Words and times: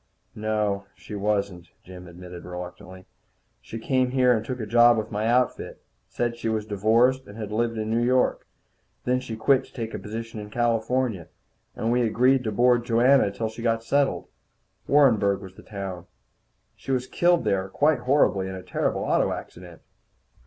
"No, 0.33 0.85
she 0.95 1.13
wasn't," 1.13 1.67
Jim 1.83 2.07
admitted 2.07 2.43
reluctantly. 2.43 3.05
"She 3.61 3.77
came 3.77 4.09
here 4.09 4.35
and 4.35 4.43
took 4.43 4.59
a 4.59 4.65
job 4.65 4.97
with 4.97 5.11
my 5.11 5.27
outfit. 5.27 5.79
Said 6.09 6.35
she 6.37 6.49
was 6.49 6.65
divorced, 6.65 7.27
and 7.27 7.37
had 7.37 7.51
lived 7.51 7.77
in 7.77 7.91
New 7.91 8.01
York. 8.01 8.47
Then 9.03 9.19
she 9.19 9.35
quit 9.35 9.63
to 9.65 9.71
take 9.73 9.93
a 9.93 9.99
position 9.99 10.39
in 10.39 10.49
California, 10.49 11.27
and 11.75 11.91
we 11.91 12.01
agreed 12.01 12.43
to 12.45 12.51
board 12.51 12.83
Joanna 12.83 13.25
until 13.25 13.47
she 13.47 13.61
got 13.61 13.83
settled. 13.83 14.27
Warrenburg 14.87 15.39
was 15.39 15.53
the 15.53 15.61
town. 15.61 16.07
She 16.75 16.91
was 16.91 17.05
killed 17.05 17.43
there 17.43 17.69
quite 17.69 17.99
horribly, 17.99 18.47
in 18.49 18.55
a 18.55 18.63
terrible 18.63 19.01
auto 19.03 19.31
accident." 19.31 19.83